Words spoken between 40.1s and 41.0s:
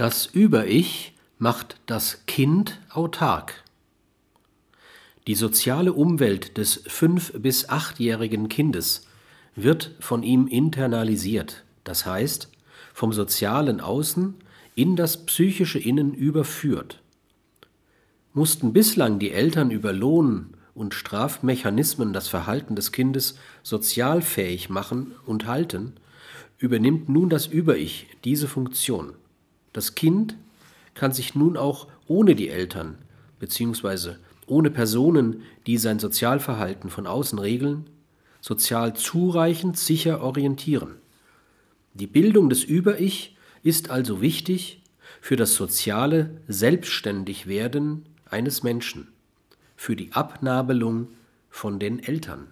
orientieren.